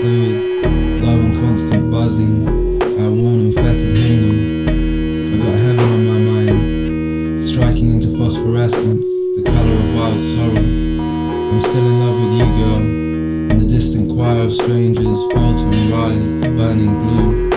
[0.00, 2.46] fluid, low and constant buzzing,
[2.82, 4.72] our worn and fettered hymnal.
[5.32, 9.04] I got heaven on my mind, striking into phosphorescence,
[9.36, 10.64] the colour of wild sorrow.
[11.52, 12.80] I'm still in love with you, girl,
[13.50, 17.50] and the distant choir of strangers falter and rise, burning blue.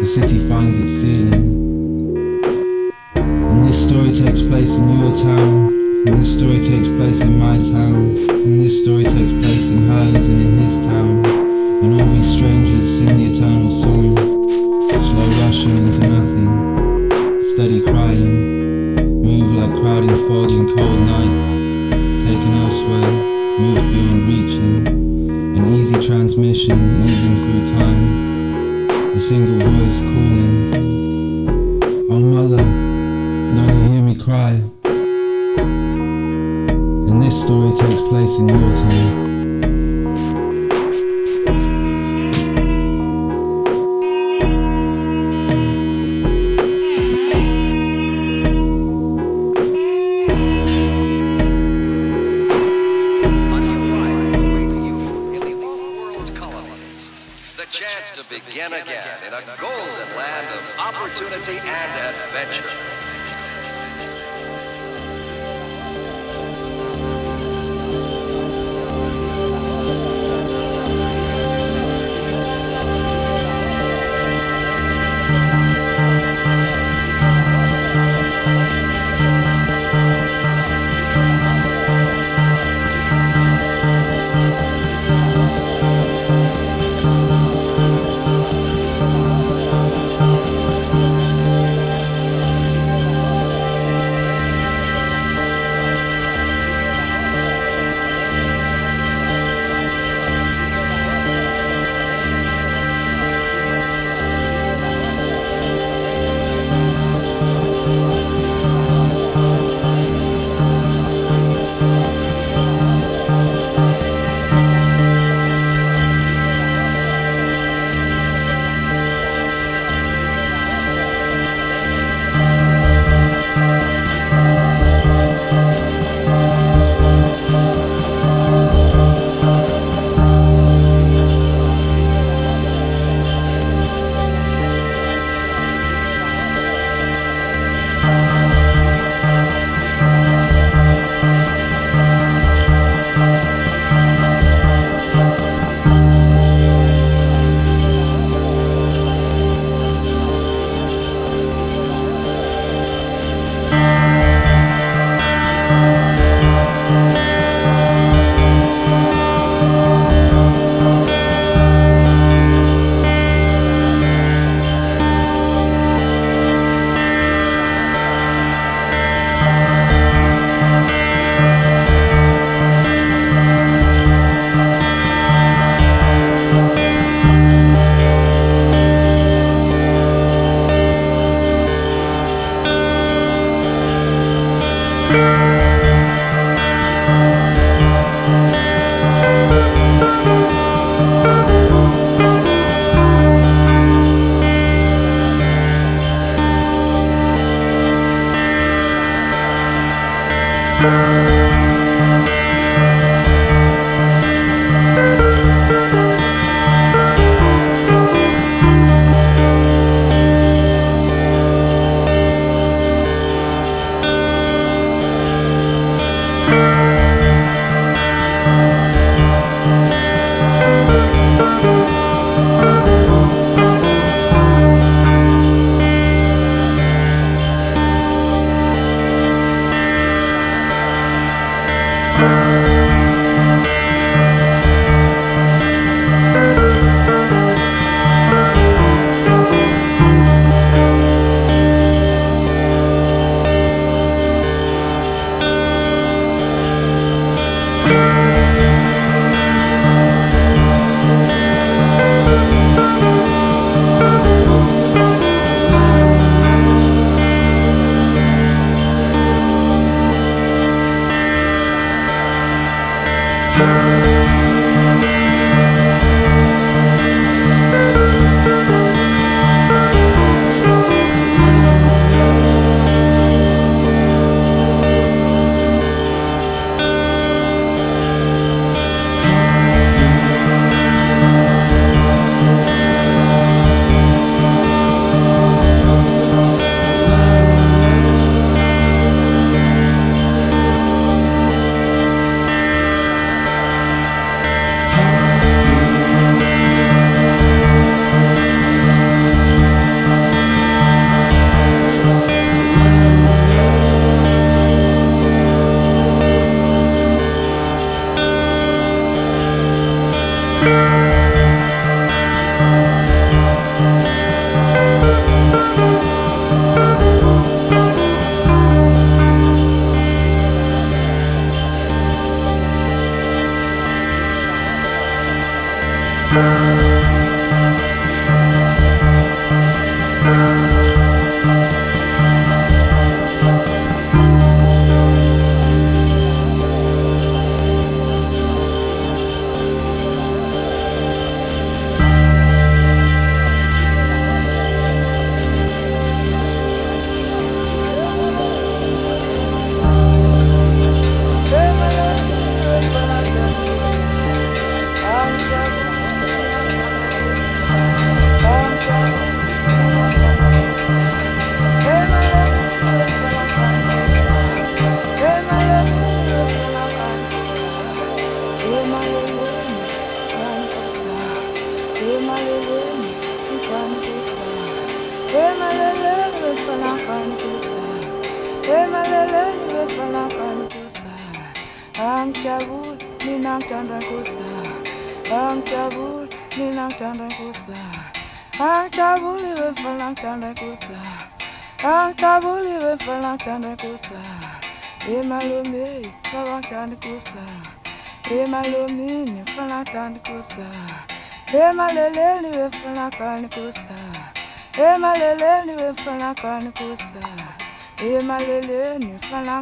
[0.00, 1.54] The city finds its ceiling.
[3.16, 5.68] And this story takes place in your town,
[6.06, 10.26] and this story takes place in my town, and this story takes place in hers
[10.28, 11.25] and in his town.
[11.82, 14.16] And all we strangers sing the eternal song,
[14.88, 16.50] slow rushing into nothing,
[17.42, 23.10] steady crying, move like crowding fog in cold nights, taken elsewhere,
[23.60, 24.88] move beyond reaching,
[25.58, 30.56] an easy transmission easing through time, a single voice calling,
[32.10, 32.64] Oh mother,
[33.54, 34.62] don't you hear me cry?
[37.10, 39.45] And this story takes place in your town.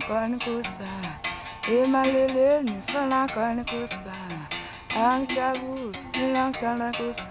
[0.06, 0.84] cornicuça.
[1.68, 3.98] E malele, me fala cornicuça.
[4.96, 7.26] Ang tabu, me lang tanda cuça.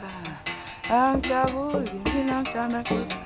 [0.91, 1.79] Ang tabu,
[2.11, 3.22] me lang tanda cuça.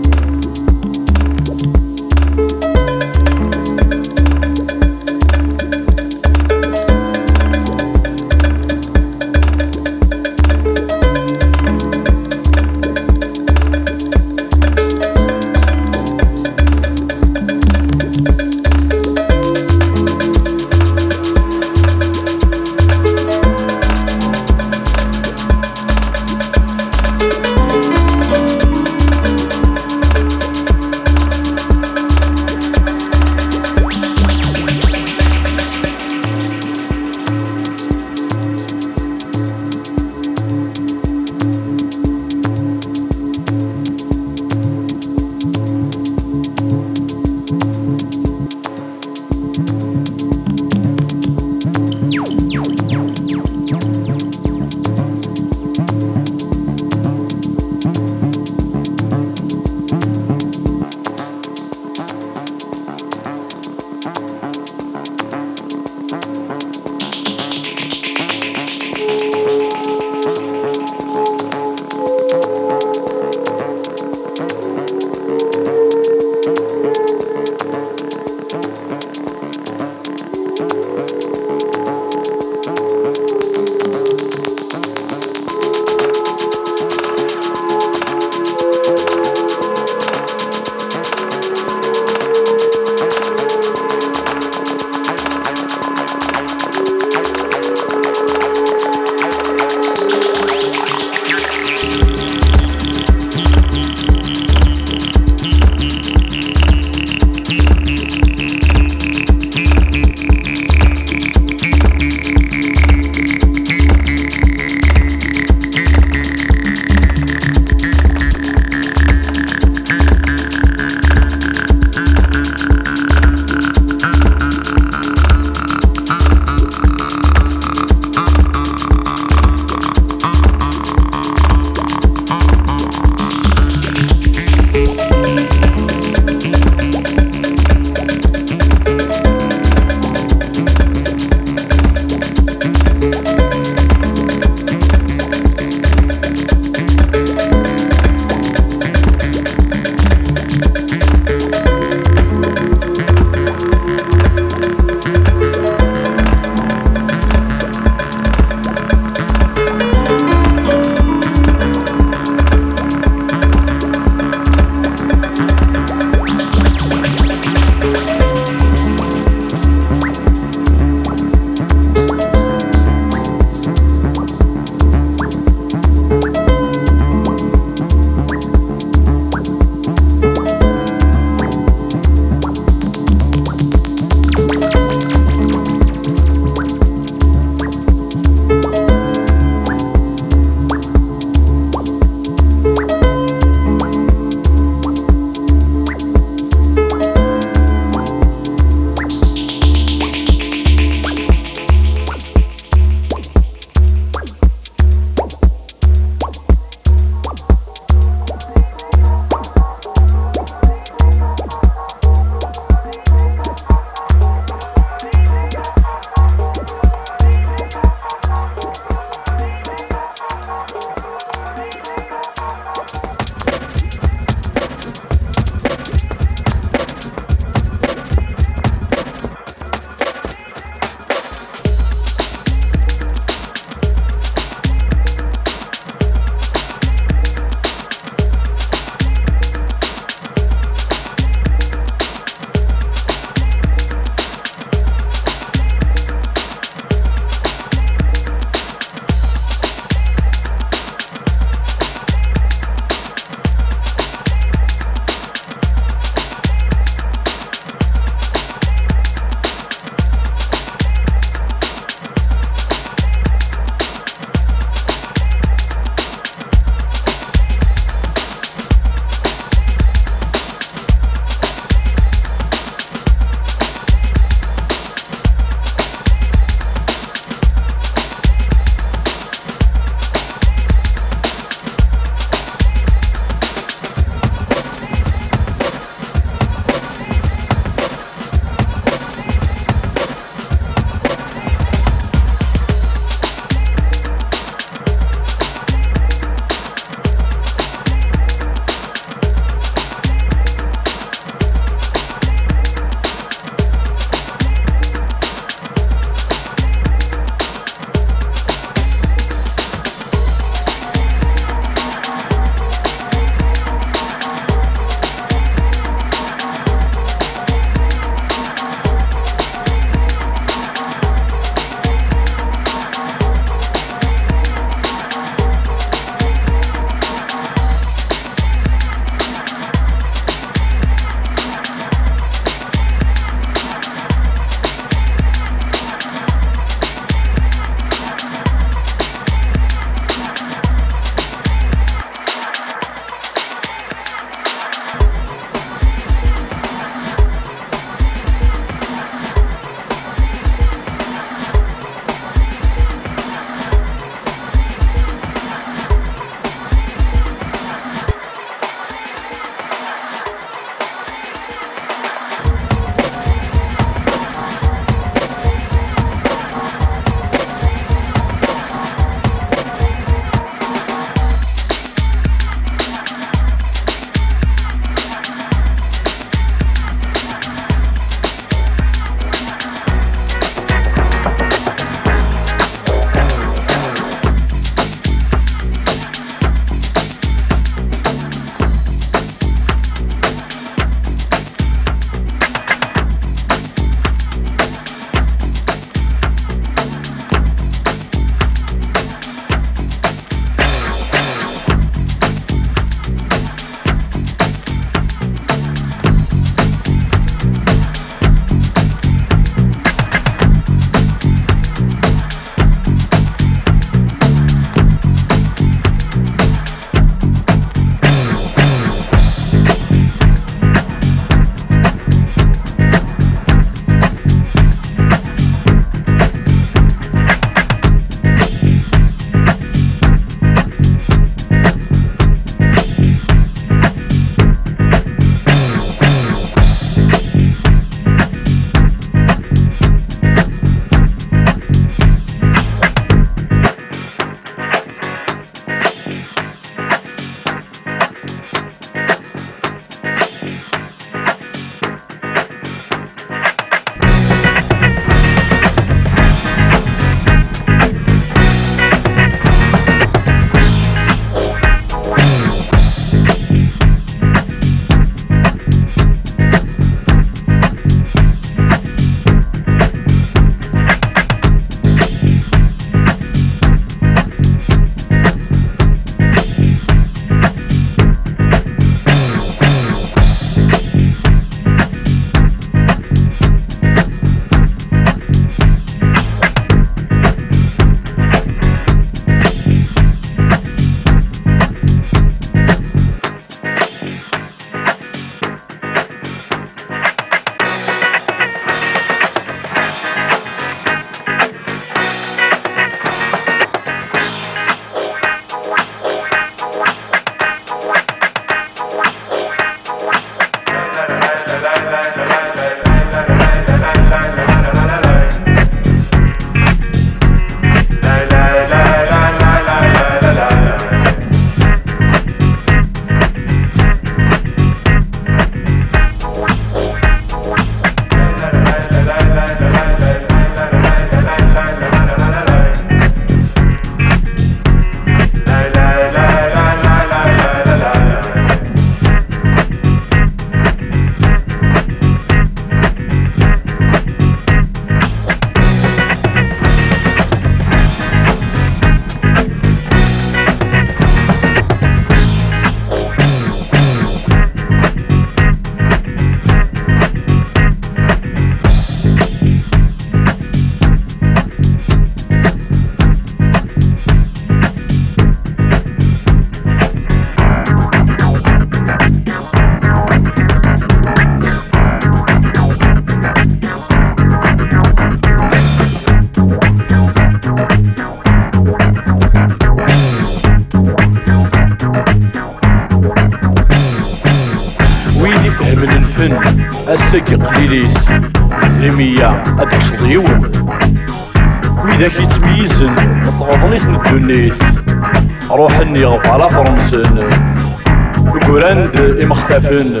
[599.52, 600.00] إمختفن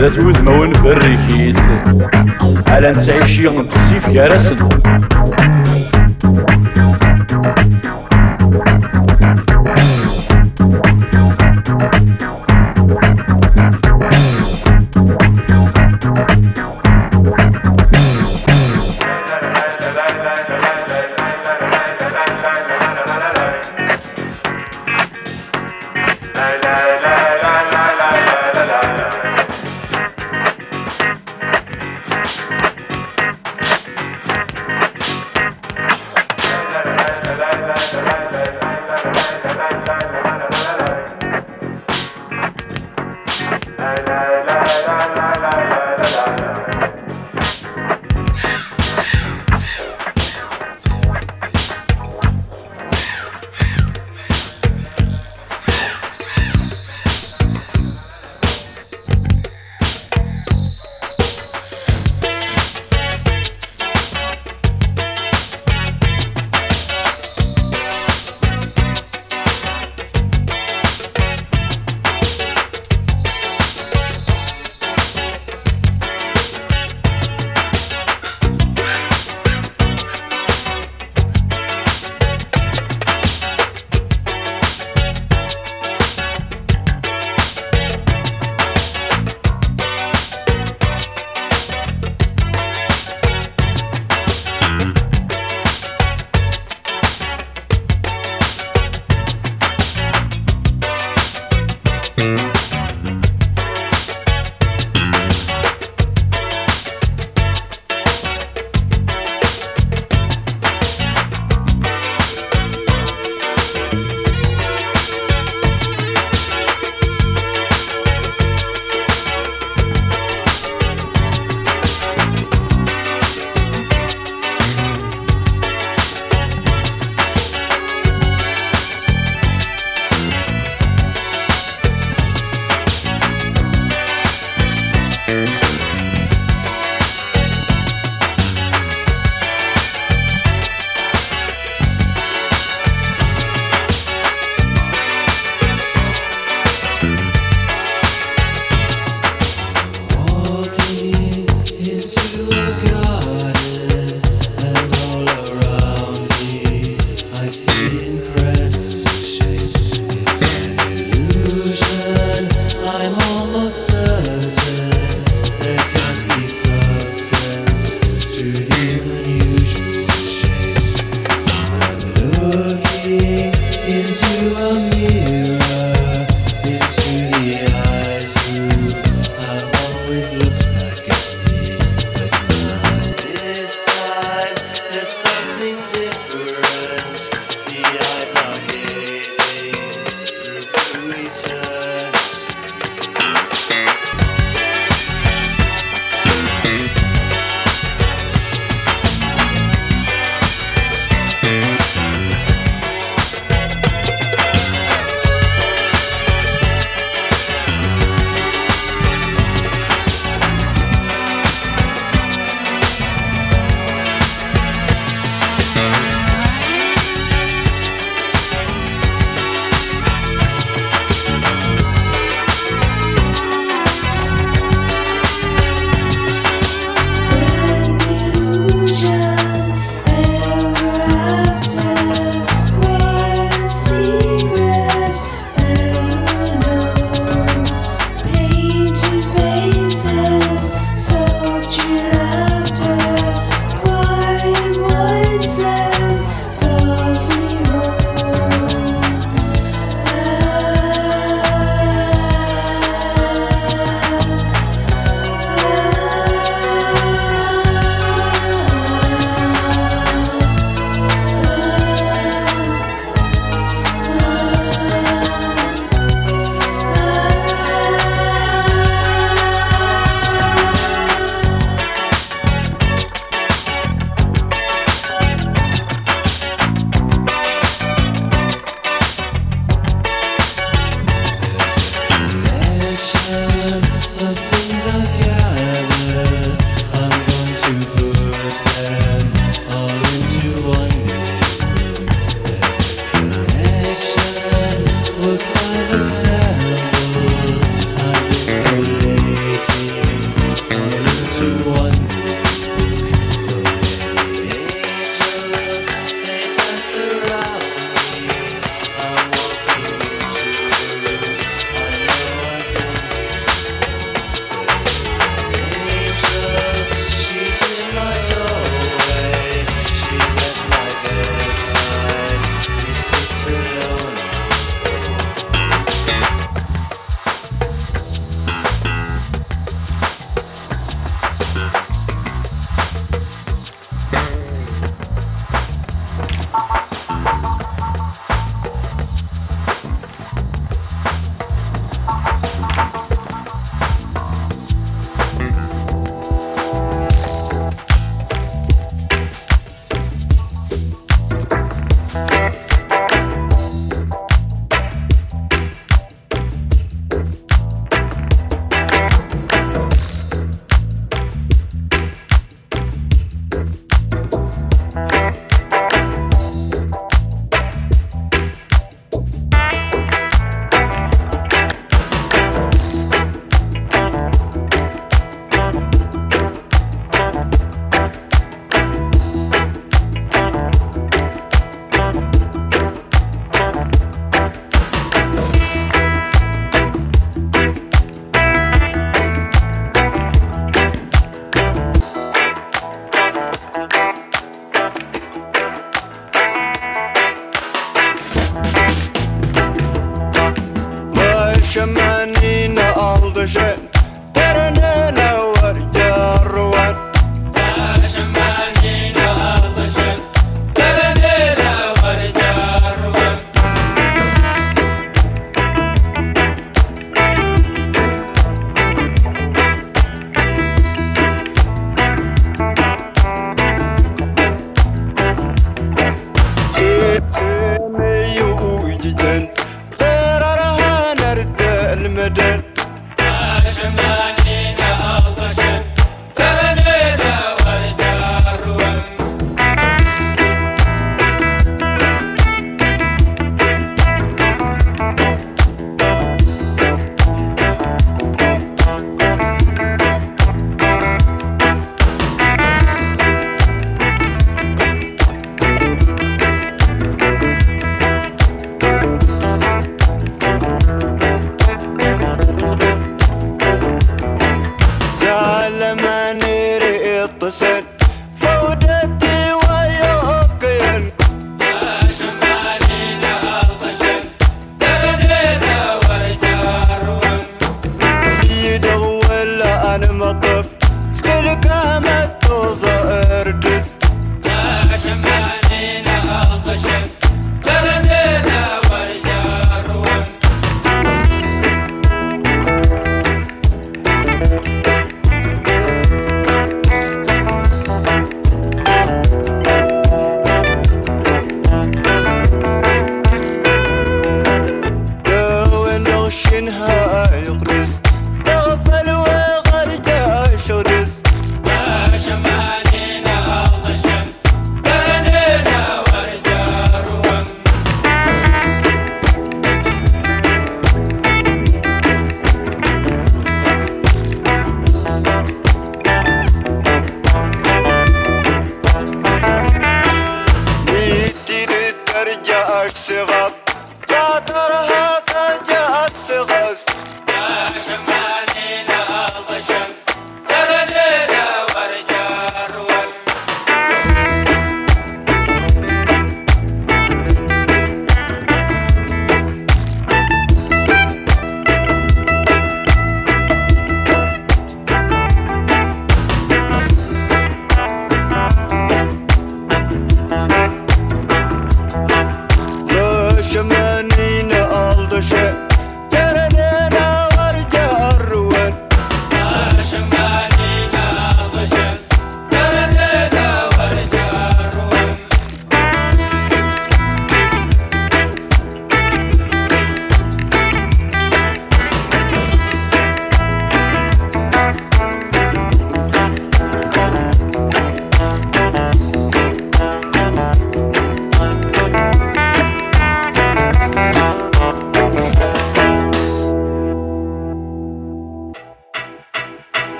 [0.00, 1.56] ذات وذمون بريكيس
[2.66, 4.56] على نتعيشي بسيف كارسن